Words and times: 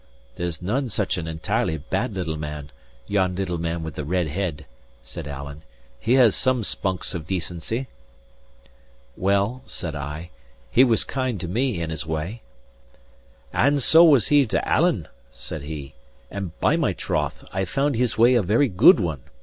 That's 0.35 0.63
none 0.63 0.89
such 0.89 1.19
an 1.19 1.27
entirely 1.27 1.77
bad 1.77 2.15
little 2.15 2.35
man, 2.35 2.71
yon 3.05 3.35
little 3.35 3.59
man 3.59 3.83
with 3.83 3.93
the 3.93 4.03
red 4.03 4.25
head," 4.25 4.65
said 5.03 5.27
Alan. 5.27 5.61
"He 5.99 6.13
has 6.13 6.35
some 6.35 6.63
spunks 6.63 7.13
of 7.13 7.27
decency." 7.27 7.87
"Well," 9.15 9.61
said 9.67 9.93
I, 9.95 10.31
"he 10.71 10.83
was 10.83 11.03
kind 11.03 11.39
to 11.39 11.47
me 11.47 11.79
in 11.79 11.91
his 11.91 12.07
way." 12.07 12.41
"And 13.53 13.79
so 13.83 14.03
he 14.15 14.41
was 14.41 14.47
to 14.49 14.67
Alan," 14.67 15.07
said 15.35 15.61
he; 15.61 15.93
"and 16.31 16.59
by 16.59 16.77
my 16.77 16.93
troth, 16.93 17.43
I 17.53 17.63
found 17.63 17.95
his 17.95 18.17
way 18.17 18.33
a 18.33 18.41
very 18.41 18.69
good 18.69 18.99
one! 18.99 19.21